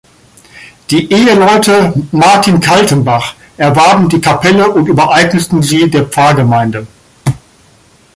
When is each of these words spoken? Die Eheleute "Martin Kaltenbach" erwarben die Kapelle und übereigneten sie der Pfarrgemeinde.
Die 0.89 1.11
Eheleute 1.11 1.93
"Martin 2.11 2.59
Kaltenbach" 2.59 3.35
erwarben 3.55 4.09
die 4.09 4.19
Kapelle 4.19 4.71
und 4.71 4.89
übereigneten 4.89 5.61
sie 5.61 5.91
der 5.91 6.07
Pfarrgemeinde. 6.07 6.87